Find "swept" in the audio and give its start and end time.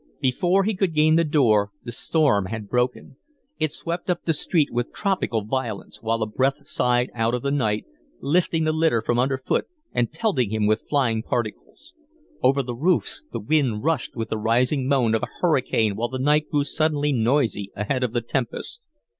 3.71-4.09